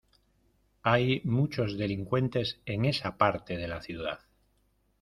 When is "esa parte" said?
2.85-3.55